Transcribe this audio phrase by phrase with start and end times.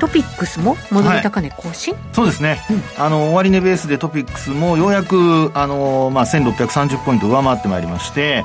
[0.00, 8.44] トピックスも戻り高値更新、はい、そうですね、うん、あの終値ベースでトピックスもようやくあの、まあ、1630ポイント上回ってまいりまして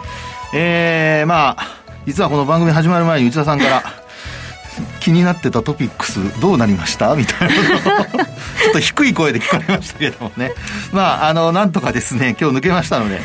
[0.54, 3.84] えー、まあ実はこの番組始まる前に内田さんから
[5.00, 7.16] 気になってたトピックスどうなりました？
[7.16, 10.52] みたいなちょっと低い声で聞かれましたけどもね。
[10.92, 13.22] まああのなんとかですね今日抜けましたのでね、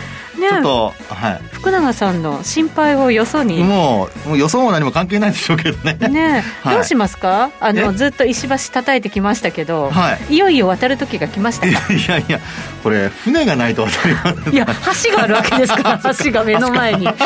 [0.49, 3.63] ちょっと、はい、福永さんの心配をよそに。
[3.63, 5.95] もうもうよそも何も関係ないでしょうけどね。
[6.09, 7.51] ね、 はい、どうしますか？
[7.61, 11.73] あのずっと石橋叩いてきましたけど、はい、いよいよ渡る時が来ましたい
[12.09, 12.41] やいや
[12.83, 14.67] これ船がないと渡りますいや
[15.05, 17.17] 橋があるわけですから 橋が目の前に、はい、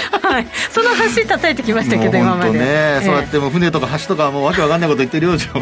[0.70, 5.32] その橋叩いてきましたけど今までね、えー、そうやっても船とか橋とかもうわけわかんないこと言ってるよ。
[5.32, 5.58] うじゃ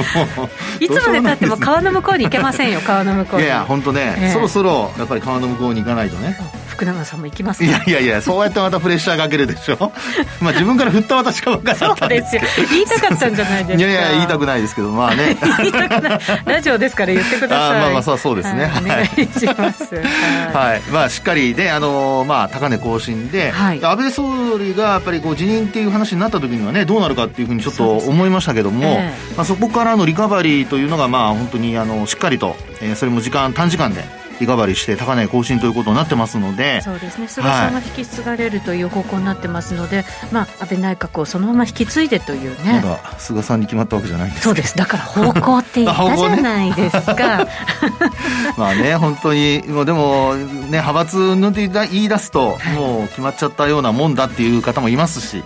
[0.81, 3.47] いつまでたっても川の向こうに行けませんよ川の向こうに。
[3.47, 6.37] いやいや本当ね、えー、そろそろやっぱり川の向こうに行かないとね
[6.73, 9.93] 福永さんも行きますいやいやいやそうやってまたプレッシャーかけるでしょ？
[10.41, 12.43] まあ自分から振った私が分かったんですよ。
[12.71, 13.85] 言いたかったんじゃないですか。
[13.85, 15.37] いやいや言いたくないですけどまあね。
[15.59, 16.21] 言いたくない。
[16.47, 17.79] ラジオですから言ってください。
[17.79, 19.07] あまあまあそうそうですね、はい、お願い
[19.39, 19.95] します。
[20.53, 29.33] はい、まあしっかりであのまあ高値更新で、はい、安倍総理がやっぱりこう辞任っていう話になった時にはねどうなるかっていうふうにちょっと思いましたけども、ねえ。
[29.35, 34.05] ー、まあ、そこからのリカバリーというのがまあ本当にあのしっかりと、えー、それも時間短時間で
[34.43, 37.29] リカバリーして高値更新ということになってますのでそうですね。
[37.29, 42.81] 菅さんが引き継がれるという方向になってますので、はい、まあ、安倍内閣をそのまま引き継いでというね。
[42.83, 44.43] まだ菅さんに決まったわけじゃないです。
[44.43, 44.77] そうです。
[44.77, 47.47] だから方向って言ったじゃないですか。
[48.59, 55.37] まあね本当にもうでもね派閥のって言い出すと、はい、もう決まっちゃったようなもんだっていう方もいますし、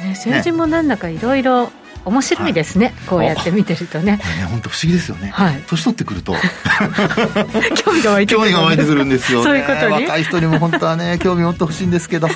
[0.00, 1.70] ね、政治もなんだかいろいろ
[2.04, 4.18] 面白いですね、はい、こうやって見てるとね。
[4.20, 6.34] これね本当不思議ですよね、はい、年取ってくると。
[7.84, 9.92] 興味が湧いてくる、興味が湧いてくるんですよ、ね、そういうことに。
[10.04, 12.28] 若い人にも本当はね 興味持ってほしいんですけど、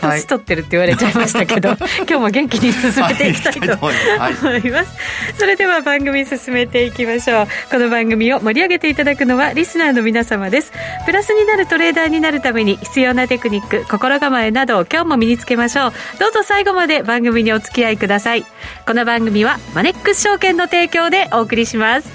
[0.00, 4.90] 年取ってるって言われちゃいましたけど 今日も元気に進めていきたいと思います、
[5.38, 7.48] それでは番組進めていきましょう。
[7.70, 10.72] この番組を盛り上げていただくのはリスナーの皆様です。
[11.06, 15.92] プラスになるトレーダーになるために必要なテクニック心構えなどを今日も身につけましょう。
[16.18, 18.44] どうぞ最後まで番組にお付き合いください。
[18.86, 22.08] この番組はマネックス証券の提供でお送りします。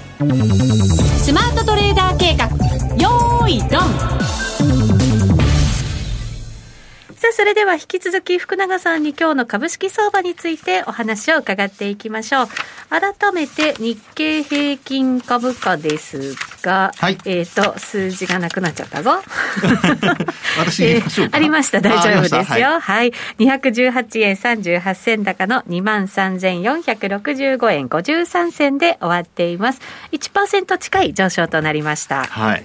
[1.24, 2.46] スマートトレーダー計画。
[2.96, 4.18] よーいドン。
[7.16, 12.48] さあ、それでは引き続き福永さんに今日の株式相場についてお話を伺っていきましょう。
[12.90, 19.22] 改めて日経平均株価ですが、はい、えっ、ー、と、数字がなくなっちゃったぞ。
[20.58, 22.68] 私言いましょうか、えー、ありました、大丈夫ですよ。
[22.68, 23.12] はい、はい。
[23.38, 29.82] 218円38銭高の23,465円53銭で終わっています。
[30.12, 32.24] 1%近い上昇となりました。
[32.24, 32.64] はい。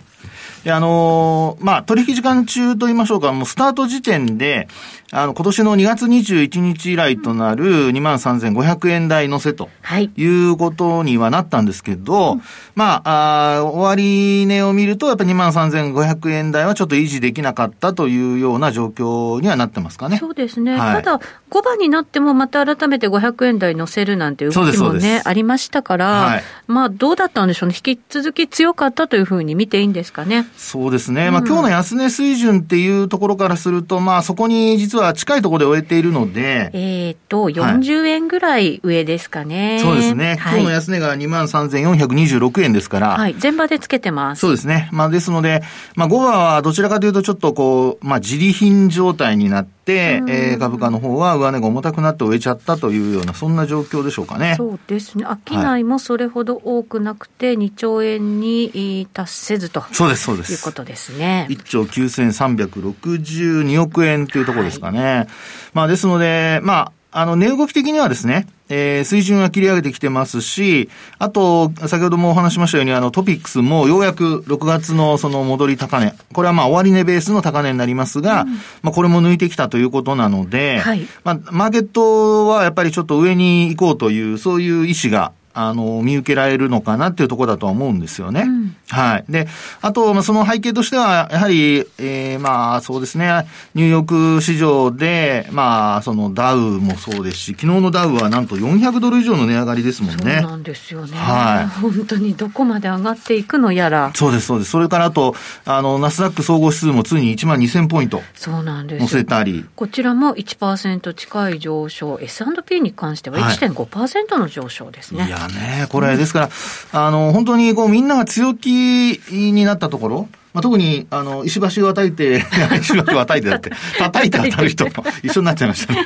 [0.63, 4.69] で、あのー、まあ、取引時間中と言いましょうか、もうスタート時点で、
[5.15, 12.41] あの、今年の2月21日以来となる23,500円台乗せと、はい、いうことにはなったんですけど、うん、
[12.73, 20.17] まあ、あ終値を見ると、やっぱり23,500円台はちょっと維持できなかったというような状況にはなってますかね。
[20.17, 20.75] そうですね。
[20.79, 27.75] はい、ただ、5番になってもまた改めて500円台乗せるなんて動きもね、ありましたから、はい、まあ、どうだったんでしょうね。
[27.75, 30.47] 引き続き強かったというふうに見ていいんですかね。
[30.57, 31.29] そうですね。
[31.29, 39.73] まあ、今日の安値水準っていうところからすると、まあ、そこに実はは近いところで終えているので、えっ、と、40円ぐらい上ですかね。
[39.73, 40.37] はい、そうですね。
[40.39, 43.17] 今日の安値が2万3426円ですから。
[43.17, 43.35] はい。
[43.37, 44.39] 全場でつけてます。
[44.39, 44.89] そうですね。
[44.91, 45.61] まあ、ですので、
[45.95, 54.55] まあ、5番はどちらかというとちょっとこう、まあ、自利品状態になって、えー、株価の方は上値が重たくなって終えちゃったというような、そんな状況でしょうかね。
[54.57, 55.25] そうですね。
[55.45, 59.83] 商いもそれほど多くなくて、2兆円に達せずと。
[59.91, 60.53] そうです、そうです。
[60.53, 61.47] いうことですね。
[61.49, 64.99] 1兆9362億円というところですかね。
[65.03, 65.27] はい、
[65.73, 70.89] まあ、ですので、まあ、あの、値動き的にはですね、えー、水準は切り上げてきてますし、
[71.19, 88.41] あと、先ほどもお話しましたように、あの、トピックスもようやく6月のその戻り高値、これはまあ終値ベースの高値になりますが、うん、まあこれも抜いてきたということなので、はい、まあ、マーケットはやっぱりちょっと上に行こうという、そういう意思が、あの、見受けられるのかなっていうところだとは思うんですよね。
[88.41, 89.25] うんはい。
[89.29, 89.47] で、
[89.81, 100.39] あと、まあ、その背景としては、やはり、ええー、まあ、そうですね、ニューヨーク市場で、まあ、そのダウもそうですし、昨日のダウはなんと400ドル以上の値上がりですもんね。
[100.41, 101.17] そうなんですよね。
[101.17, 101.67] はい。
[101.67, 104.11] 本当にどこまで上がっていくのやら。
[104.15, 104.71] そうです、そうです。
[104.71, 105.35] それからあと、
[105.65, 108.21] あの、ナスダック総合指数もついに1万2000ポイント。
[108.35, 109.01] そうなんです。
[109.01, 109.65] 乗せたり。
[109.75, 115.21] こちらも1%近い上昇、S&P に関しては1.5%の上昇ですね。
[115.21, 116.49] はい、いやね、これ、ですか
[116.91, 122.43] ら、あの、本当にこう、みんなが強気になったところ、まあ、特に、あの、石橋を叩いて、
[122.79, 124.91] 石橋を叩いてだって、叩いて渡る人も
[125.23, 126.03] 一緒になっちゃいましたね。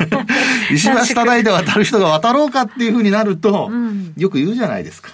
[0.71, 5.11] 石橋叩いて渡る人が渡ろうかっていうふうになると、うん、よく言うじゃないですか。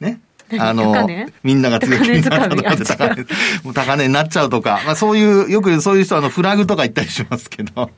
[0.00, 0.20] ね。
[0.58, 1.06] あの、
[1.44, 3.26] みんなが強気になったとかで高値、
[3.62, 7.90] もう高値になっちゃうとか、まあそういう、よくそういう人はあのフラグとか言ったりしますけど。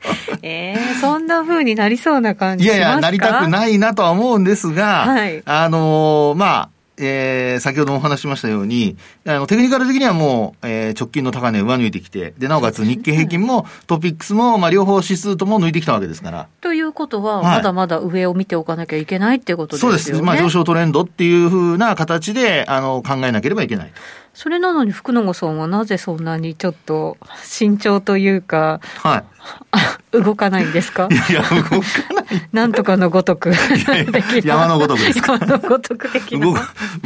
[0.43, 16.47] ええー、そんな風になりそうな感じいやいや、なりたくないなとは思うんですが、はい、あの、まあ、えー、先ほどもお話しましたように、あの、テクニカル的にはもう、えー、直近の高値を上抜いてきて、で、なおかつ日経平均もトピックスも、まあ、両方指数とも抜いてきたわけですから。
[16.61, 19.97] ということは、まだまだ上を見ておかなきゃいけないっていうことですよね。
[19.97, 20.23] そうです。
[20.23, 24.22] まあ、上昇トレンドっていうふうな形で、あの、考えなければいけないと。
[24.33, 29.23] それなのに福永さんはなぜそんなにちょっと慎重というか、はい、
[30.23, 31.07] 動かないんですか？
[31.29, 31.83] いや、動かない。
[32.51, 33.51] なんとかのごとく
[34.43, 36.55] 山のごとくです山のごとく的な動。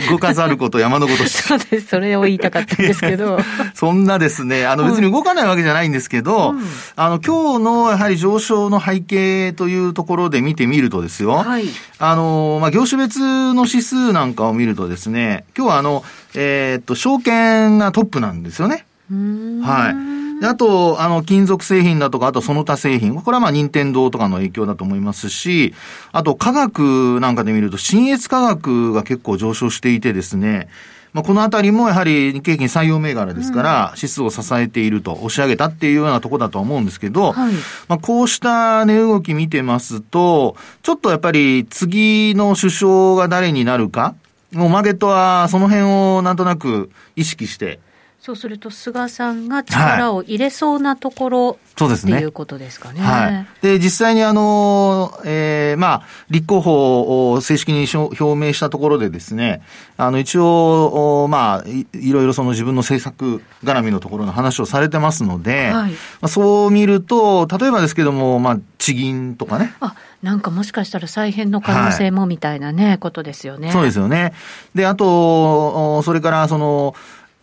[0.09, 1.37] 動かざること山のごとし。
[1.41, 1.87] そうです。
[1.87, 3.39] それを言いたかったんですけど。
[3.73, 6.61] そんなですね、あの別に動かないわけじゃないんですけど、うん、
[6.95, 11.65] あの今日のやはり上昇の背景というところで見てみるとですよ、はい、
[11.99, 16.03] あの、まあ、業種別の指数なんかを見るとですね、今日はあの、
[16.35, 18.85] えー、っと、証券がトップなんですよね。
[19.09, 19.91] は
[20.37, 20.41] い。
[20.41, 23.19] で、あと、あの、金属製品だとか、あとその他製品。
[23.21, 25.73] これはまあ、任天堂とかの影響だと思いますし、
[26.11, 30.67] あと、科学なんかで見ると、新越科学が結構上昇していてですね、
[31.13, 37.53] まあ、このあたりもやはり日経平均採用銘柄ですから、指数を支えていると、押し上げたっていうようなところだと思うんですけど、はい、
[37.87, 44.13] まあ、こうした値動き見てますと、ちょっとやっぱり次の首相が誰になるか、
[44.53, 47.79] もうマーケットはその辺をなんとなく意識して、
[48.27, 52.11] そうすると、菅さんが力を入れそうなところ、はい、そうですね。
[52.11, 52.99] っていうことですかね。
[52.99, 53.47] はい。
[53.61, 59.61] で、実際にあの、えー、まあ、立候補を正式に表明したところでですね、
[59.95, 69.73] あの、一応、まあい、いろいろその自分の政策絡みのところの話をされてますので、はい、まあ、そう見ると、例えばですけども、まあ、地銀とかね。
[69.79, 73.71] あ、なんかもしかしたら再編の可能性もみたいなね、はい、ことですよね。
[73.71, 74.33] そうですよね。
[74.75, 76.93] で、あと、それから、その、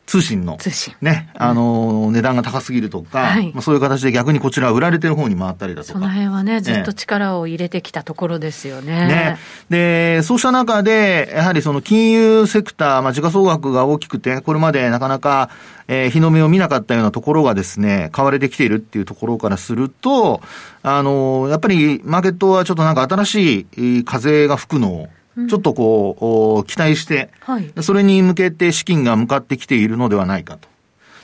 [0.06, 0.58] 通信の、
[1.00, 5.92] ね、あの、値段が高すぎるとか、はい、まあ、そういう形で逆にこちら売られてる方に回ったりだとか。
[5.94, 9.06] その辺はね、ずっと力を入れてきたところですよね。
[9.06, 9.38] ね。
[9.70, 15.48] で、そうした中で、やはりその金融セクター、まあ、時価総額が大きくて、これまでなかなか、
[15.88, 20.42] えー、日の目を見なかったようなところがですね、買われてきているっていうところからすると、
[20.82, 25.08] あの、やっぱりマーケットはちょっとなんか新しい風が吹くのを、
[25.48, 30.68] ちょっとこう、期待して、はい、それに向けて資金が向かってきているのではないかと。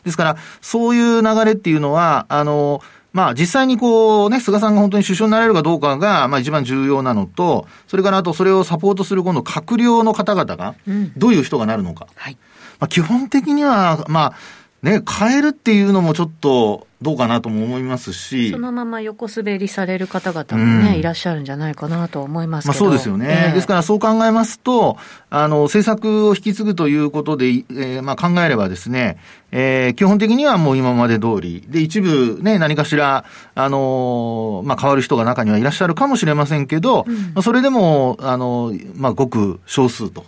[0.04, 10.74] ですから、そういう流れっていうのは、あの、まあ実際にこうね、菅さんが本当に首相になれるかどうかが、まあ一番重要なのと、それからあとそれをサポートする今度閣僚の方々が、
[11.16, 12.06] どういう人がなるのか。
[12.08, 12.38] うん、はい。
[12.78, 14.34] まあ基本的には、まあ、
[14.82, 18.50] ね、変えるっていうのもちょっとどうかなとも思いますし。
[18.50, 24.96] そのまま横滑りされる方々もね、うん、いらっしゃるんじゃないかなと思いますまあそうですよね、えー、ですからそう考えますと、
[25.28, 29.18] あの、政策を引き継ぐということで、えー、まあ考えればですね、
[29.52, 31.62] えー、基本的にはもう今まで通り。
[31.68, 40.24] で、一部ね、何かしら、あのまあ変わる人が中にはいらっしゃるかもしれませんけど、うん、それでも、あのまあごく少数と。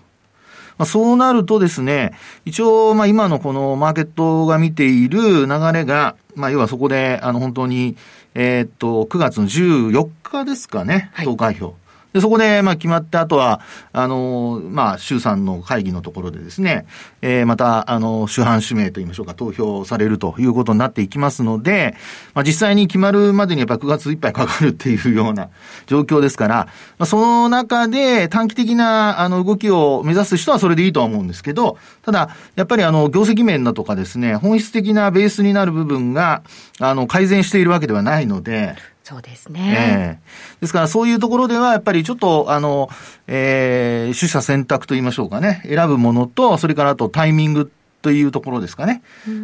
[0.83, 2.13] まあ、そうなるとですね、
[2.45, 7.97] 一応、まあ、今のこのマーケットが見ている流れが、まあ、要はそこで、あの、本当に、
[8.35, 11.77] えー、っと、9月の14日ですかね、投開票。
[12.13, 13.61] で、そこで、まあ、決まって、あとは、
[13.93, 16.87] あの、まあ、衆参の会議のところでですね、
[17.23, 21.95] えー、また、あの、主犯指名といいましょうか、投票されるということになっていきますので、
[22.35, 25.49] まあ、実際に決まるまでにやっぱ9月いっぱいかかるっていうような
[25.87, 26.55] 状況ですから、
[26.99, 36.43] まあ、その中で短期的な、あの、動きを目指す人はそれでいいとは思うんですけど、ただ、やっぱりあの、業績面だとかですね、本質的なベースになる部分が、
[36.79, 40.19] あの、改善しているわけではないので、そうですね。
[40.25, 42.89] えー、ですからそういうところではやっぱりちょっとあの、
[43.27, 45.63] えー、取捨選択と言いましょうかね。
[45.67, 49.03] 選ぶものと、それからあとタイミングというところですかね。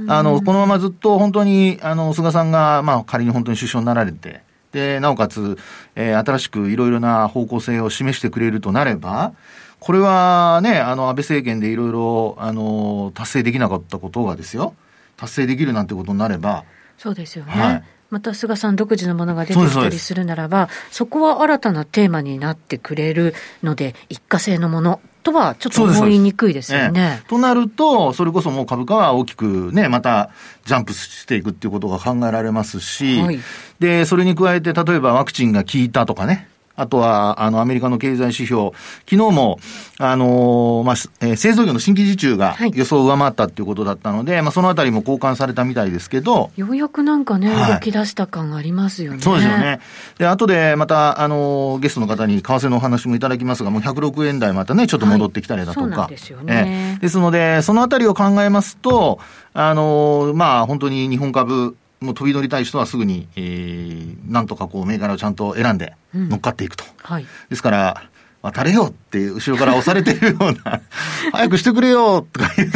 [0.08, 5.58] あの、このままずっと本当に、あの、菅さんが、まあ仮に本当に首相になられて、で、なおかつ、
[5.96, 9.32] えー、新しくいろいろな方向性を示してくれるとなれば、
[9.80, 14.74] これはね、あの、安倍政権でいろいろ、あの、達成できなかったことがですよ、
[15.16, 16.64] 達成できるなんてことになれば、
[16.96, 17.52] そうですよね。
[17.52, 27.22] はいまた菅さん独自のものが出てきたりするならば、そこは新たなテーマになってくれるので、一過性のものとはちょっと思いにくいですよね。
[27.28, 30.30] となると、それこそもう株価は大きくね、また
[30.64, 33.38] ジャンプしていくっていうことが考えられますし、はい、
[33.78, 36.48] で、それに加えて、例えばワクチンが効いたとかね、
[36.78, 38.70] あとは、あの、アメリカの経済指標、
[39.04, 39.58] 昨日も、
[39.98, 46.50] あのー、まあ、えー、製造業の新規受注が予想を上回ったっていうことだったので、はい、まあ、そのあたりも交換されたみたいですけど。
[46.56, 49.20] ようやくなんかね、はい、動き出した感がありますよね。
[49.20, 49.80] そうですよね。
[50.18, 55.86] で、後でまた、あのー、ゲストの方に為替のお話もいただきますが、もう106円台またね、ちょっと戻ってきたりだとか。
[55.86, 56.94] はい、そうなんですよね。
[56.94, 59.18] えー、ですので、そのあたりを考えますと、
[59.52, 66.84] あのー、まあ、本当に日本株、もう飛び乗りたい人はすぐに、えー、なんとかこう銘柄をちゃんと選んで乗っかっていくと。
[66.84, 68.10] うんはい、ですから、
[68.40, 70.80] 渡れよって後ろから押されてるような、
[71.32, 72.70] 早くしてくれよとかいう。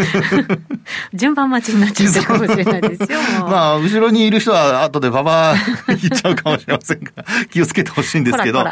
[1.14, 3.18] 順番待ちになっちゃうかもしれないですよ。
[3.48, 7.12] まあ、後ろにいる人は後でババー 行っちゃうかもしれませんが、
[7.50, 8.64] 気をつけてほしいんですけど。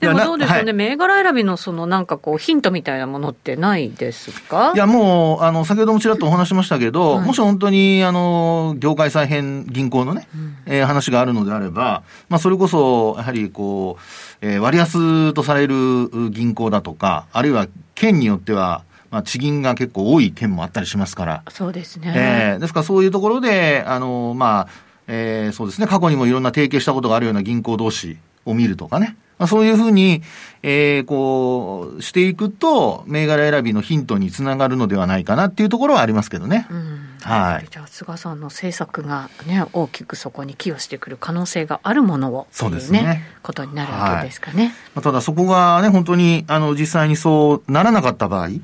[0.00, 4.72] でもどうですかね、はい、銘柄選びのそのなんかこうヒントみたいなものってないですか？
[4.74, 14.02] いや、もう、あの、先ほどもちらっとお話しましたけど、はい、もし本当に、あの、業界再編銀行のね、うん、えー、話があるのであれば、まあ、それこそ、やはりこう、
[14.42, 21.42] えー、割安とされる銀行だとか、あるいは県によっては、まあ、地銀が結構多い県もあったりしますから。
[21.48, 22.12] そうですね。
[22.16, 24.68] えー、ですからそういうところで、あの、まあ、
[25.06, 29.16] えー、そうですね、過去にもいろんな提携したことがあるような銀行同士を見るとかね。
[29.38, 30.22] まあ、そういうふうに、
[30.62, 36.66] えー、こう、していくと、銘柄選びのヒントにつながるのではないかなっていうところはありますけどね。
[36.70, 37.66] うん、はい。
[37.70, 43.24] じゃあ、菅さんの政策がね、大きくそこに寄与してくる可能性があるものを、そうですね。
[43.42, 44.64] ことになるわけですかね。
[44.64, 48.62] はい、まあ、ただ、そこがね、本当に、あの、実際にそうならなかった場合、うん、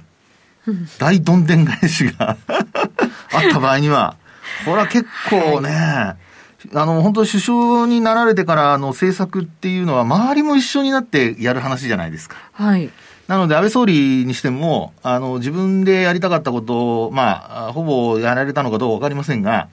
[0.99, 4.17] 大どんでん返しが あった場合には、
[4.65, 6.28] これは結構ね、はい
[6.75, 12.37] あの、本当首相になられてからの政策っていうのは、周りも一緒になってやる話じゃないですか。
[12.53, 12.91] はい。
[13.29, 19.69] なので、安倍総理にしても、あの、自分でやりたかったことを、まあ、ほぼやられたのかどうかわかりませんが、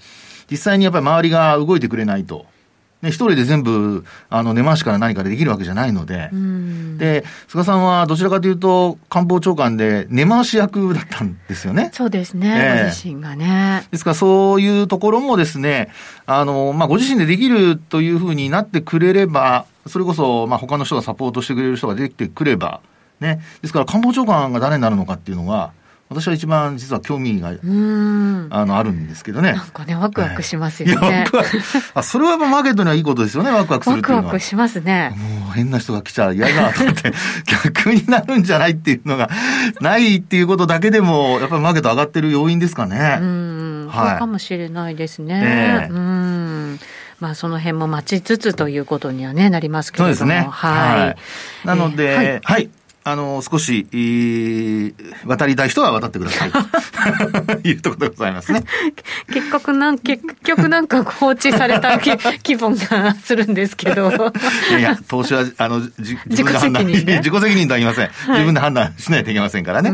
[0.52, 2.46] 実際にやっぱり周りが動いてくれないと。
[3.06, 6.32] ね、一人で全部、あの、根回しから何かでできるわけじゃないので、
[6.98, 11.92] で、菅さんはどちらかというと、官房長官で根回し役だったんですよね。
[11.94, 13.88] そうですね、えー、ご自身がね。
[13.92, 15.90] ですから、そういうところもですね、
[16.26, 22.82] あの、まあ、ご自身でできるというふうになってくれれば、それこそ、まあ、他の人がサポートしてくれる人ができてくれば、
[23.20, 25.72] ね、ですから官房長官が誰になるのかっていうのが、
[26.08, 27.56] 私は一番実は興味があ
[28.66, 29.54] のあるんですけどね。
[29.54, 31.26] なんかね、ワクワクしますよね。
[31.96, 34.24] あそれはやっぱマーケットにはいいことですよね、ワクワクするっていうのは。
[34.26, 35.16] ワクワクしますね。
[35.18, 37.12] もう変な人が来ちゃ嫌だなと思って、
[37.64, 39.32] 逆になるんじゃないっていうのが、
[39.82, 43.18] ないっていうことだけでも、やっぱりマーケット上がってる要因ですかね。
[43.20, 45.88] うん、はい、そうかもしれないですね。
[45.90, 46.80] えー、うん。
[47.20, 50.16] まあ、その辺も待ちつつということにはね、なりますけれども。
[50.16, 50.48] そうですね。
[50.52, 51.00] はい。
[51.00, 51.18] はい、
[51.64, 52.70] なので、えー、はい、はい
[53.08, 54.94] あの、少し、えー、
[55.28, 56.52] 渡りたい人は渡ってください。
[56.52, 56.58] と
[57.64, 58.64] いうところでございますね。
[59.32, 64.10] 結局なん、結局なんか放置された気 分がするんですけど。
[64.72, 68.10] いやいや、投資は、あの、自分で判断、自己責任、ね、自己責任とは言いません。
[68.30, 69.92] 自分で判断しないといけませんからね。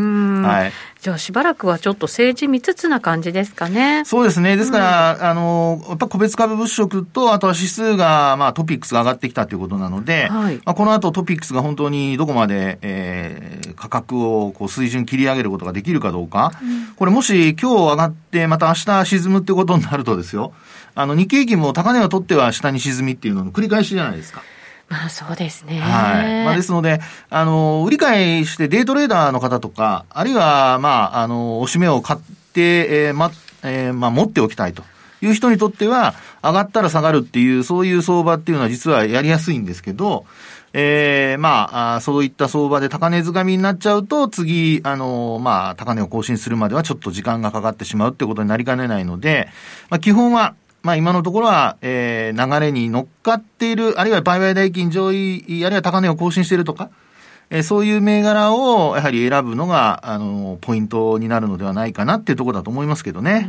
[0.47, 0.71] はい。
[1.01, 4.05] じゃあしばらくはちょっと政治見つつな感じですかね。
[4.05, 4.55] そうですね。
[4.55, 16.51] ですから、うん、あの、やっぱ個別株物色と、あとは指数が、まあトピックスが上がってきたということなので、はい、まあ、この後トピックスが本当にどこまで、えー、価格をこう水準切り上げることができるかどうか。
[16.61, 20.53] うん、これもし今日上がってまた明日沈むってことになるとですよ、
[20.93, 24.43] あの日経平均も高値を取っては下に沈みっていうのの繰り返しじゃないですか。
[24.91, 25.79] まあそうですね。
[25.79, 26.45] はい。
[26.45, 32.19] まあですので、あの、売り買いしてデイトレーダーの方とか、あるいは、まあ、あの、おしめを買っ
[32.53, 33.31] て、えー、ま、
[33.63, 34.83] えー、まあ持っておきたいと。
[35.21, 40.25] いう人にとっては、上がったら下がるっていう、そういう相場っていうのは実はやりやすいんですけど、
[40.73, 49.47] ええー、まあ、そういった相場で高値掴みになっちゃうと、次、あの、まあ、高値を更新するまではちょっと時間がかかってしまうってことになりかねないので、
[49.89, 56.89] まあ、基本は、まあ今のところは、えー、流れに乗っかっている、あるいは売買代金上位、あるいは高値を更新しているとか、
[57.51, 63.47] えー、そういう銘柄をやはり選ぶのが、あの、ポイントになるのではないかなっていうところだと思いますけどね。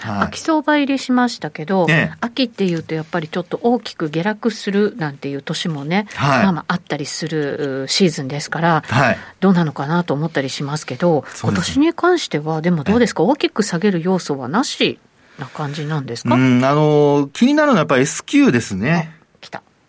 [0.00, 14.98] はい、秋相場入りしましたけど、ね、秋っていうとやっぱりちょっと大きく下落するなんていう年もね、はい、まあまああったりするシーズンですから、はい、どうなのかなと思ったりしますけど、今年に関しては、でもどうですか、大きく下げる要素はなし
[15.38, 16.34] な感じなんですか？
[16.34, 19.13] うん、あの、気になるのはやっぱり S q ですね。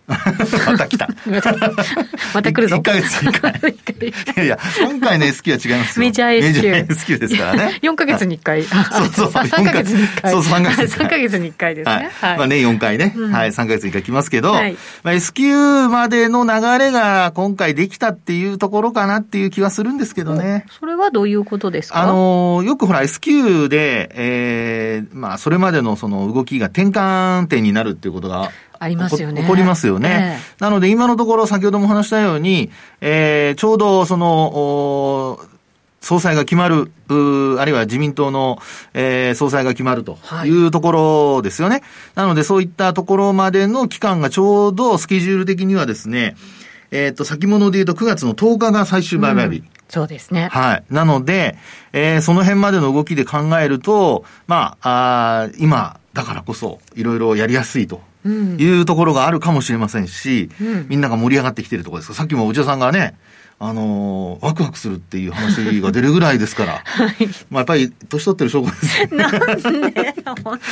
[0.67, 1.09] また来た。
[2.33, 2.75] また来るぞ。
[2.77, 3.51] 1ヶ月に1回。
[4.35, 6.05] いやいや、今回の S q は違いますよ。
[6.05, 7.79] メジャー S q メジャー S q ですからね。
[7.81, 8.63] 4ヶ月に1回。
[8.63, 9.29] そうそう。
[9.29, 10.31] 3ヶ月に1回。
[10.31, 11.07] そう、3ヶ月に1回。
[11.07, 12.09] 3ヶ月に1回ですね。
[12.21, 12.37] はい。
[12.37, 13.15] まあ年4回ね。
[13.31, 13.51] はい。
[13.51, 14.61] 3ヶ月に1回来ますけど、ま
[15.05, 16.51] あ S q までの流
[16.85, 20.65] れが今回できたっていうところかなっていう気はするんですけどね。
[20.79, 22.01] それはどういうことですか？
[22.01, 29.41] あの、よくほら S q で、ええまあそれまでのその動きが転換点になるっていうことがありますよね。
[29.41, 30.39] 起こりますよね。
[30.39, 35.39] えー、なので今のところ先ほども話したように、えー、ちょうどその、
[36.01, 36.91] 総裁が決まる、
[37.59, 38.59] あるいは自民党の、
[38.93, 41.75] えー、総裁が決まるというところですよね。
[41.75, 41.83] はい、
[42.15, 46.35] なのでそういったところまでの期間がちょうどスケジュール的にはですね、
[46.91, 49.57] えっ、ー、と、先物で言うと9月の10日が最終売買日。
[49.57, 50.49] うんそうですね。
[50.51, 50.83] はい。
[50.89, 51.57] なので、
[51.93, 62.13] えー、その辺までの動きで考えると、まあ、あ今、だからこそ、いろいろやりやすいというところがあるかもしれませんし、うん、みんなが盛り上がってきてるところです。
[62.13, 63.15] さっきも内田さんがね、
[63.57, 66.81] あのー、ワクワクするっていう話が出るぐらいですから。
[66.85, 67.13] はい。
[67.49, 69.17] まあやっぱり、年取ってる証拠ですね。
[69.17, 70.15] なんで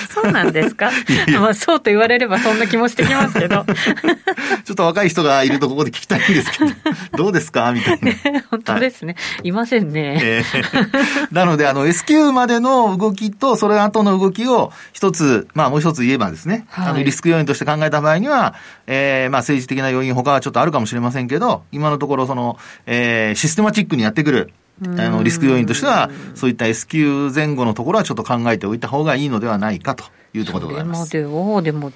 [0.10, 0.92] そうなんですか？
[1.40, 3.66] まあそうと言われればそんな気もしてきますけど。
[4.66, 6.72] ちょっと若い人がいるとここで聞きたいんですけど、
[7.18, 7.72] どうですか？
[7.72, 8.44] みたいな、ね。
[8.52, 9.48] 本当ですね、はい。
[9.48, 10.20] いませんね。
[10.22, 18.56] えー、なので、あの、S q までの動きと、それ後の動きを一つ、まあもう一つ言えばですね、はい、あの、リスク要因として考えた場合には、
[18.88, 24.54] えー、まあ政治的な要因他はちょっとあるかもしれませんけど、今のところその、えー、システマチックにやってくる、
[24.84, 31.10] あの、リスク要因としては、そういった S q 前後のところはちょっと考えておいた方がいいのではないかというところでございます。
[31.10, 31.92] それまでは、でも、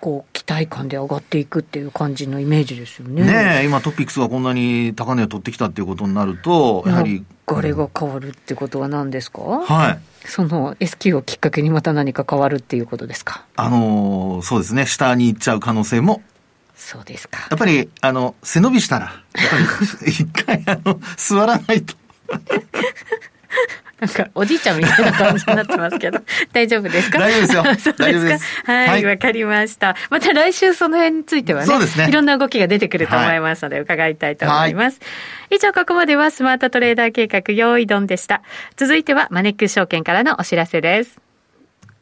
[0.00, 3.22] こう、期待感で上がっていくっていう感じのイメージですよね。
[3.24, 7.24] ね今トピックスがこんなに高値を取ってきたっていうことになると、やはり。
[7.52, 9.42] 流れが変わるってことは何ですか？
[9.42, 9.98] はい。
[10.24, 13.44] その S q をきっかけにまた何か変わるっていうことですか？
[13.56, 14.86] あのー、そうですね。
[14.86, 16.22] 下に行っちゃう可能性も
[16.82, 17.46] そうですか。
[17.50, 19.56] やっぱり、あの、背伸びしたら、やっぱ
[20.06, 21.94] り、 一回、あの、座らないと。
[24.00, 26.20] なんか、おじいちゃんみたいな感じになってますけど、
[26.54, 27.18] 大丈夫ですか？
[27.18, 27.92] 大丈夫ですよ。
[27.98, 28.44] 大丈夫です。
[28.64, 29.94] はい、わ、はい、かりました。
[30.08, 32.08] また来週その辺についてはね、そうですね。
[32.08, 35.00] いろんな動きが出てくると思いますので、伺いたいと思います。
[35.00, 35.06] は
[35.50, 38.40] い、以上、ここまではスマートトレーダー計画、用意ドンでした。
[38.76, 41.20] 続いては、マネックス証券からのお知らせです。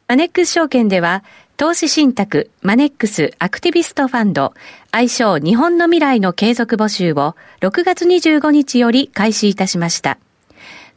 [0.07, 1.23] マネックス証券では、
[1.59, 4.53] 投資信託マネックスアクティビストファンド
[4.93, 10.19] 愛称日本の未来の継続募集を6月25日より開始いたしました。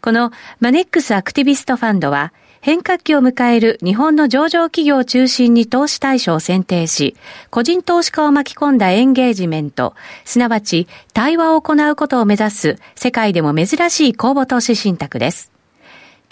[0.01, 7.17] このマネックスアクティビストファンドは変革期を迎える日本の上場企業を中心に投資対象を選定し、
[7.51, 15.51] 個人投資家を巻き込んだエンゲージメント、すなわち対話を行うことを目指す世界でも珍しい公募投資信託です。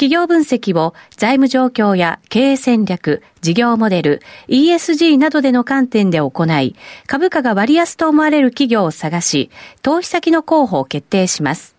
[0.00, 6.74] 企業分析を財務状況や経営戦略、事業モデル、ESG などでの観点で行い、
[7.06, 9.50] 株価が割安と思われる企業を探し、
[9.82, 11.76] 投資先の候補を決定します。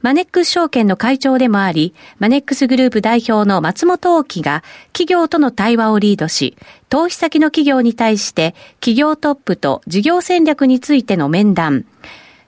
[0.00, 6.56] マネックス証券の会長でもあり、マネックスグループ代表の松本大樹が企業との対話をリードし、
[6.88, 11.84] 投資先の企業に対して企業トップと事業戦略についての面談、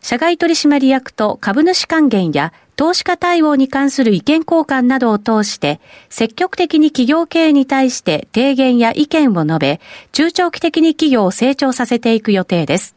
[0.00, 9.80] 社外取締役と株主還元や投資家対応に関する意見交換などを通して、積極的に企業経営に対して提言や意見を述べ、
[10.12, 12.94] 中長期的に企業を成長させていく予定です。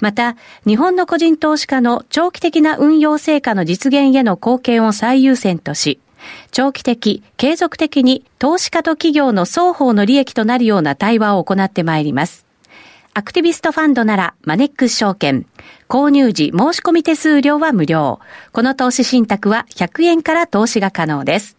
[0.00, 0.34] また、
[0.66, 6.00] 日本の個人投資家の長期的な運用成果の実現への貢献を最優先とし、
[6.50, 12.47] 長期的、継続的に投資家と企業の双方の利益となるような対話を行ってまいります。
[13.18, 15.44] アクティビストファンドならマネックス証券。
[15.88, 18.20] 購入時申し込み手数料は無料。
[18.52, 21.56] この投資信託は100円から投資が可能です。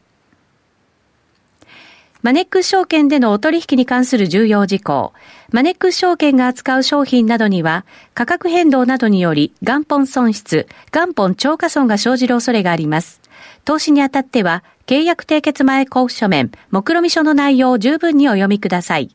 [2.21, 5.11] マネックス証券でのお取引に関する重要事項。
[5.51, 13.19] マネックス証券が扱う商品などには、価格変動などにより元本損失、元本超過損が生じる恐れがあります。
[13.65, 19.13] 投資にあたっては、契約締結前交付書面、目論見書の内容を十分にお読みください。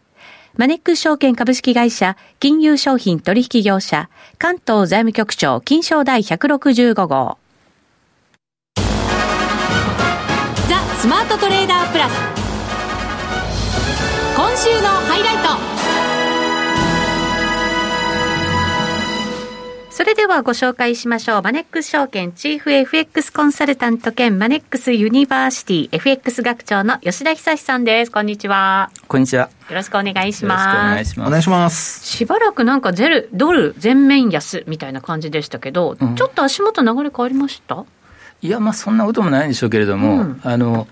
[0.57, 7.39] マネックス証券株式会社、金融商品取引業者、関東財務局長、金商第165号。
[10.69, 12.13] ザ・スマートトレーダープラス。
[14.37, 15.37] 今週のハイライ
[15.79, 15.84] ト。
[19.95, 21.43] それではご紹介しましょう。
[21.43, 28.11] マネックス証券チーフ FX コンサルタント兼マネックスユニバーシティ FX 学長の吉田久さんです。
[28.11, 28.91] こんにちは。
[29.07, 29.51] こんにちは。
[29.71, 30.63] よろしくお願いします。
[30.63, 31.29] お願いします。
[31.29, 32.05] お願いします。
[32.05, 37.85] しばらくなんかゼル、ドル全面安みたいな感じでしたけど、うん、ちょっと足元流れ変わりました？
[38.43, 40.89] いや、まあそんなこともないんでしょうけれども、うん、あの、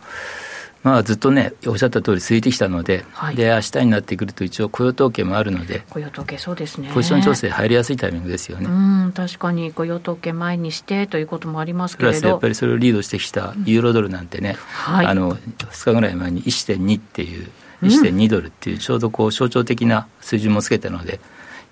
[0.82, 6.90] まあ、ずっとね、おっしゃった通り続いてきたので、はい、で明日になってくると、一応、雇用統計もあるので、雇用統計、そうですね。
[6.92, 8.66] ポジション調整入りやすいタイミングですよね。
[8.66, 8.68] う
[9.08, 12.18] ん確かに雇用統計前にしてということもありますけれど。
[12.18, 17.48] プラスやっぱりそれをリードしてきたユーロドルなんてね、はい、あの2日ぐらい前に1.2っていう、
[17.82, 21.20] 1.2ドルっていう、ちょうどこう象徴的な水準もつけたので、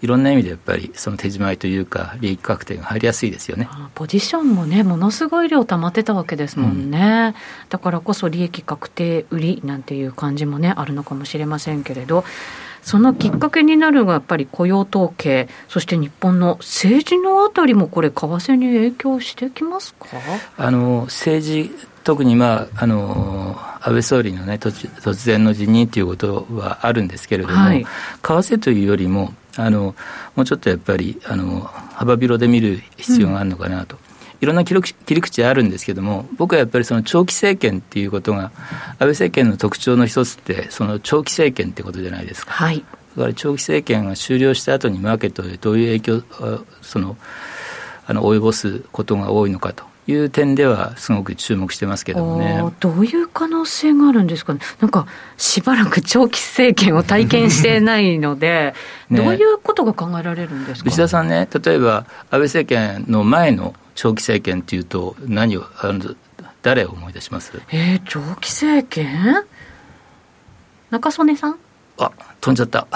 [0.02, 3.68] いろんな意味でやっぱりその手仕舞いというか利益確定が入りやすいですよね。
[3.94, 12.24] ポジションもねものすごい量溜まってたわけですもんね、うん、だからこそ利益確定売りなんていう感じもねあるのかもしれませんけれど。
[12.82, 20.06] そのきっかけになるのがやっぱり雇用統計、そして日本の政治のあたりも、これ、為替に影響してきますか？
[20.56, 21.70] あの政治、
[22.04, 27.88] 特に、まあ、あの安倍総理の、ね、突然の辞任ということはあるんですけれども、はい、為
[28.22, 29.94] 替というよりも、あの
[30.36, 33.96] もうちょっとやっぱりあの幅広で見る必要があるのかなと。
[33.96, 34.10] うん
[34.40, 34.74] いろんな切
[35.14, 38.50] り口あるんですけども、僕はやっぱりその長期政権っていうことが、
[38.92, 42.52] 安倍政権の特徴の一つって、その長期政権ってことじゃないですか。
[42.52, 42.82] はい、
[43.16, 47.18] だから長期政権が終了した後にマーケットでどういう影響、その、
[48.06, 52.62] あの及ぼすことが多いのかという点では、すごく注目してますけどもね。
[52.80, 58.74] どういう可能性があるんですかね、なんかしばらく長期政権を体験してないので、
[59.08, 60.88] ね、どういうことが考えられるんですか？
[60.90, 66.14] 内田さんね、例えば安倍政権の前の長期政権っていうと、何をあの
[66.62, 67.52] 誰を思い出します？
[67.70, 69.44] えー、長期政権？
[70.90, 71.56] 中曽根さん？
[72.00, 72.86] あ飛んじゃった。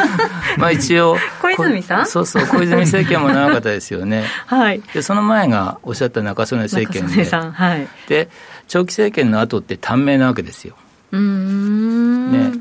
[0.58, 2.06] まあ一応 小泉さん？
[2.06, 4.24] そうそう小泉政権も長かったですよね。
[4.46, 4.82] はい。
[4.92, 7.24] でその前がおっしゃった中曽根政権で。
[7.24, 8.28] さん、はい、で
[8.68, 10.74] 長期政権の後って短命なわけですよ。
[11.12, 12.32] うん。
[12.32, 12.52] ね。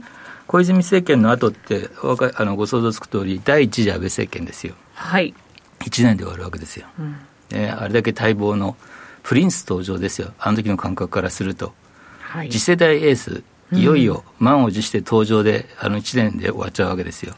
[0.47, 1.89] 小泉政権の後って
[2.35, 4.73] あのご想像つく通り第一次安倍政権ですよ。
[4.95, 5.33] はい。
[5.81, 7.15] 1年で終わるわけですよ、うん。
[7.51, 8.75] ね、あれだけ待望の
[9.23, 10.33] プリンス登場ですよ。
[10.39, 11.73] あの時の感覚からすると、
[12.21, 17.34] はい、次世代エースいよいよ満を持して登場で、あの1年で終わっちゃうわけですよ。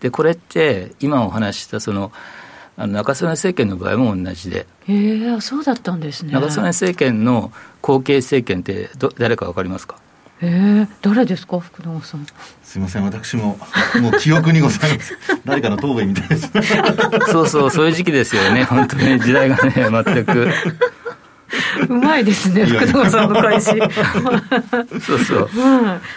[0.00, 2.12] で、これって、今お話ししたその、
[2.76, 4.66] あの中曽根政権の場合も同じで。
[4.88, 6.32] へえ、そうだったんですね。
[6.32, 9.96] 中曽根政権の後継政権ってど、誰かわかりますか？
[10.42, 12.26] ええ、誰ですか、福永さん。
[12.62, 13.56] すみません、私も、
[14.02, 15.16] もう記憶にございます。
[15.46, 16.50] 誰かの答弁みたいです。
[17.30, 19.72] そうそう、そういう時期ですよね、本当に時代がね、
[20.04, 20.50] 全く。
[21.88, 23.70] うまいですね、福永さんの返し。
[25.00, 25.50] そうそう、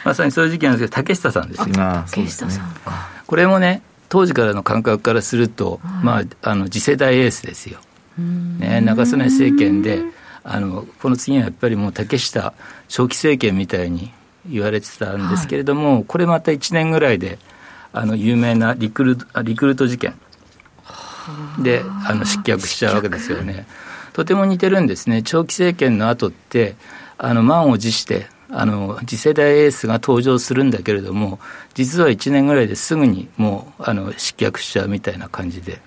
[0.03, 1.65] まさにそういう時期なんですけど、竹下さんですよ。
[2.09, 3.09] 竹下さんか。
[3.25, 7.79] これもね、当時からの感覚からすると、まあ、あの次世代エースですよ。
[8.17, 10.01] ね、中曽根政権で、
[10.43, 12.53] あのこの次はやっぱりもう竹下
[12.87, 14.13] 長期政権みたいに
[14.49, 17.37] 言われてたんですけれども、はい、これまた1年ぐらいで、
[17.91, 20.13] あの有名なリクルリクルート事件
[21.59, 23.67] であの失脚しちゃうわけですよね。
[24.17, 26.75] とても似てるんですね、長期政権の後って、
[27.19, 31.39] あの満を持して、あの次世代エースが登場するんだけれども、
[31.75, 35.79] 実は1年ぐらいですぐにもうあの失脚しちゃうみたいな感じで。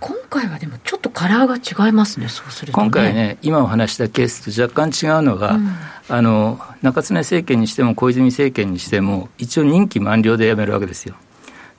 [0.00, 5.70] 今回はでもちょっとカラーが違いますね、そうすると、ね、今回ね、今お話したケースと若干違うのが、うん、
[6.10, 11.14] あの中曽根政権にしても小泉政権にしても、一応任期満了で辞めるわけですよ。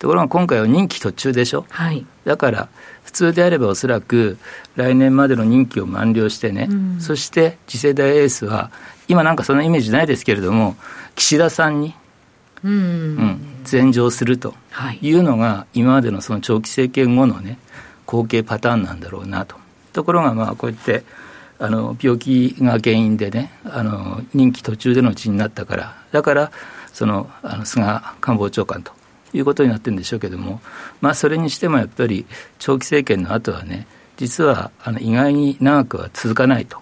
[0.01, 2.69] ところが今回は任期途中でしょ、はい、だから
[3.03, 4.39] 普通であればおそらく
[4.75, 8.71] 来年までの任期を満了してね、うん、そして次世代エースは
[9.07, 10.75] 今なんかそのイメージないですけれども
[11.13, 11.93] 岸田さんに、
[12.63, 14.55] うん、うん、前場すると
[15.01, 15.11] い。
[15.11, 17.59] うのが今までのその長期政権後のね
[18.07, 19.55] 後継パターンなんだろうなと。
[19.93, 21.03] ところがまあこうやって
[21.59, 25.95] あの病気が原因でねあの任期途中での辞になったから。
[26.11, 26.51] だから
[26.91, 28.93] そのあの菅官房長官と
[29.33, 30.61] いうことになってるんでしょうけども、
[31.01, 32.25] まあ、それにしてもやっぱり
[32.59, 36.79] 長期政権の後はね、実はあの意外に長くは続かないと。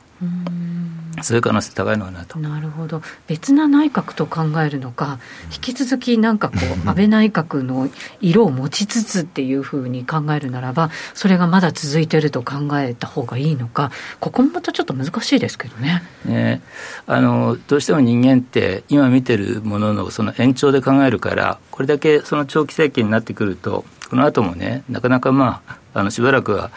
[1.22, 2.40] そういう可能性高いのかなと。
[2.40, 3.02] なるほど。
[3.28, 5.20] 別な内閣と考えるのか、
[5.52, 7.90] 引き続きなんかこう、安倍内閣の
[8.22, 16.04] 色を持ちつつっていうふうに考えるならば、それがまだ続いてると考えた方がいいのか、ここもまたちょっと難しいですけどね。
[16.26, 16.62] ね
[17.08, 26.72] あの、どうしても人間って今見てるもののその延長で考えるから、これだけその長期政権になってくると、この後もね、なかなかまあ、あのしばらくは、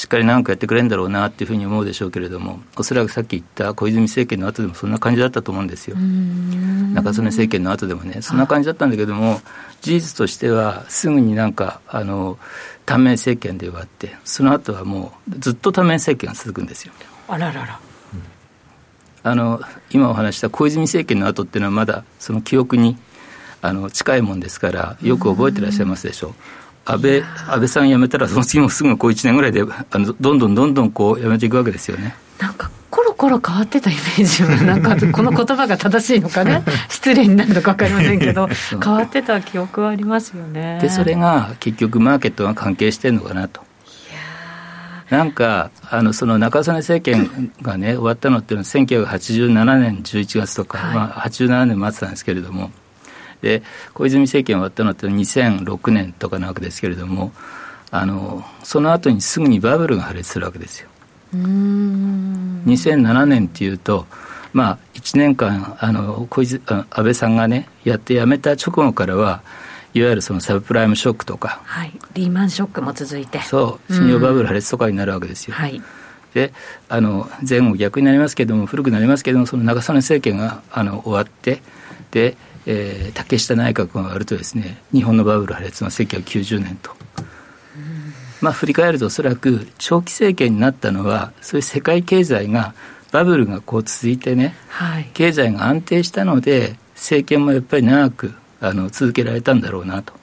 [0.00, 5.96] しっかり長くやってくれるんだろうなっていうふうに思うでしょうけれども、おそらくさっき言った小泉政権の後でもそんな感じだったと思うんですよ。
[6.94, 9.42] 中曽根政権の後でもね、そんな感じだったんだけども、
[9.82, 12.38] 事実としては、すぐになんか、あの、
[12.86, 16.94] 短命政権で終わって、その後はもう、ずっと短命政権が続くんですよ。
[17.28, 17.78] あららら。
[19.22, 19.60] あの
[19.90, 22.96] 今お話した小泉政権の後っていうのはまだその記憶に
[23.60, 26.34] あの近いもんですからよく覚えてらっしゃいますでしょう。
[26.92, 32.14] 安倍安倍さん辞めたら、その次もすぐこう1年ぐらいであの、どんどんどんどんこう辞めていくわけですよね。
[32.38, 36.62] なんかコロ心変わってたイメージは なんかこの言葉が正しいのかね？
[36.88, 38.48] 失礼になるのか分かりませんけど
[38.82, 40.78] 変わってた記憶はありますよね。
[40.80, 43.60] でそれが結局マーケットが関係してるのかなと。
[45.10, 52.70] なんかあのその中曽根政権がね終わったのっていうのは1987年11月とか、はい、まあ、87年末なんですけれども
[53.42, 53.62] で
[53.94, 57.32] 小泉政権終わったのって2006年とかなわけですけれども
[57.90, 60.88] あのその後にすぐにバブルが破裂するわけですよ。
[61.32, 64.06] 2007年っていうと
[64.52, 69.42] まあ、1年間あの小泉安倍さんがねやって辞めた直後からは
[69.94, 73.40] いわゆるそのサブプライムショックとか、はい、リーマンショックも続いて。
[73.40, 73.92] そう。
[73.92, 75.82] 信用バブル破裂とかになるわけですよ、はい、
[76.34, 76.52] で
[76.88, 81.62] あの前後逆になりますけれども古くなりますけれどもその長曽根政権があの終わって
[82.10, 86.90] で、えー、竹下内閣が終わるとですね日本のバブル破裂は1990年と。
[88.40, 92.74] まあ、振り返るとおそらく長期政権になったのはそういう世界経済が
[93.12, 100.14] バブルがこう続いてね、はい、経済が安定したので政権もやっぱり長くあの続けられたんだろうなと。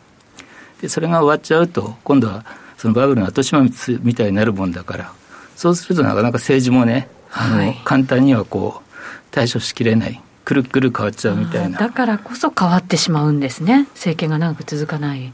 [0.82, 2.46] でそれが終わっちゃうと今度は
[2.78, 5.12] そのバブルの後始末みたいになるもんだから
[5.56, 8.94] そうするとなかなか政治もねあの、はい、簡単にはこう
[9.32, 11.78] 対処しきれないくるくる変わっちゃうみたいな。
[11.78, 13.86] だからこそ変わってしまうんですね。
[13.96, 15.34] 政権が長く続かない。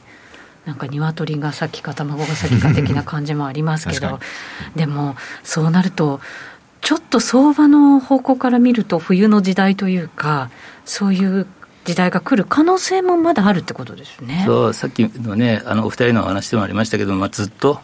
[0.66, 4.20] なんか鶏が先か卵が先か的な感じもありますけど。
[4.76, 6.20] でもそうなると
[6.82, 10.50] ちょっと相場の方向から見ると冬の時代というか
[10.84, 11.46] そういう
[11.86, 14.42] 時代が来る可能性もまだあるってことですね。
[14.48, 17.82] そうさっきのねあのお二人のお話でもありましたけど、まあ、ずっと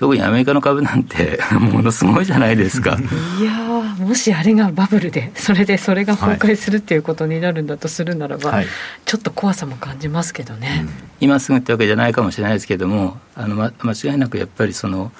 [0.00, 2.98] 特にアメリカの株なんて ものすごいじゃないですか。
[3.38, 3.52] いや
[3.98, 8.66] もしあれがバブルでそれでそれが崩壊するっていうことになるんだとするならば、はい、
[9.04, 15.12] ちょっと怖さも感じますけどね、うん、今すぐってわけじゃないかもしれないですけどもあの、ま、間違いなくやっぱりその、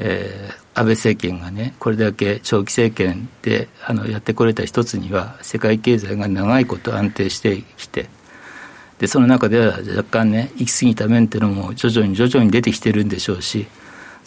[0.00, 8.08] えー、安倍政権がね、これだけ長期政権であのやってこれた一つには、世界経済が長いこと安定してきて、
[8.98, 13.66] でその中では若干ね、行き過ぎた面っていうのも徐々に徐々に出てきてるんでしょうし、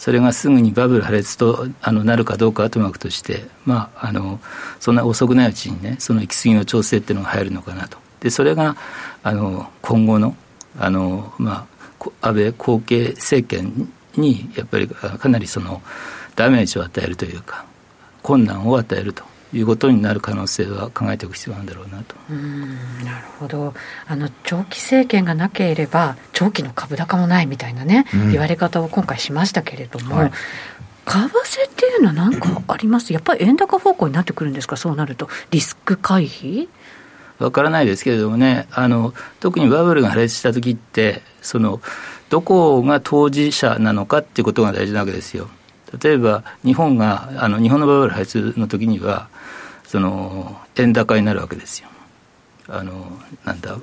[0.00, 4.40] それがすぐにバブル破裂とあのなるかどうかはともかくとして、まあ、あの
[4.80, 7.98] そんな遅くないうちにね、その行き過ぎの調整っていうのが入るのかなと。
[8.20, 8.76] でそれが
[9.22, 10.34] あの今後の
[10.78, 11.66] あの、ま
[12.00, 15.82] あ、安倍後継政権にやっぱりかなりその
[16.34, 17.66] ダメージを与えるというか
[18.22, 22.14] 困難を与えるということになる可能性は考えておく必要なんだろうなと。
[23.04, 23.74] なるほど。
[24.06, 30.36] あの長期政権がなければ長期の株高もないみたいなね、うん、言われ方を今回しましたけれども、はい、為
[31.06, 33.12] 替っていうのは何かあります？
[33.12, 34.76] やっぱり円高方向になってくるんですか？
[34.76, 35.28] そうなると。
[35.50, 36.68] リスク回避？
[37.38, 38.68] わからないですけれどもね。
[38.70, 41.80] あの特にバブルが破裂した時ってその
[42.28, 45.48] どこが当事者なのかっていうことが大事なわけですよ。
[46.00, 49.28] 例えば日本があの日本のバブル破裂の時には
[49.90, 51.88] その円高になるわけですよ。
[52.68, 53.10] あの
[53.44, 53.76] なんだ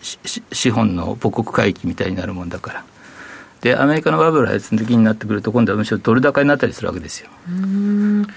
[0.00, 2.84] 資本の母国回帰みたいになるもんだから。
[3.60, 7.28] でアメリカのバブル破裂の時になってくると今度はむしろドル高になったりするわけですよ。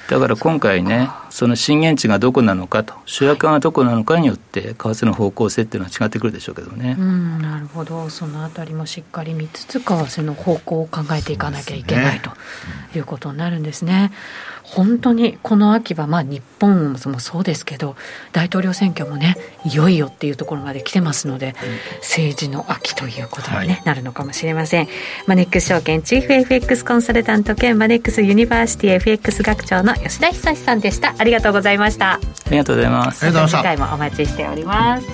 [0.10, 6.98] だから今回ねその震源地がどこなのかと主役がどこなのかによって為替の方向性っていうのは違ってくるでしょうけどね。
[7.00, 8.10] うんなるほど。
[8.10, 12.22] そのあたりもしっかり見つつ為替の方向を考えていかなきゃいけない、ね、
[12.92, 14.12] ということになるんですね。
[14.76, 17.96] 本当にこの秋はまあ日本もそうですけど
[18.32, 21.56] 大統領選挙もねいよいよっていうところまで来てますので、
[22.00, 24.88] 政治の秋ということに、ね、はい、なるのかもしれません。
[25.28, 31.16] マネックス証券チーフ FX コンサルタント兼マネックスユニバーシティ FX 学長の吉田久さんでした。
[31.18, 32.14] ありがとうございました。
[32.14, 33.26] ありがとうございます。
[33.26, 35.08] 次回もお待ちしております。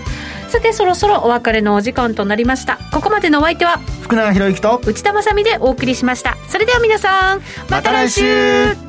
[0.49, 2.79] さてそろそろお別れのお時間となりました。
[2.91, 6.37] ここまでのお相手は福永博之と内田まさでお送りしました。
[6.47, 8.88] それでは皆さんまた来週